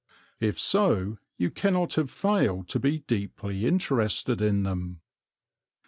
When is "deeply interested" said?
3.01-4.41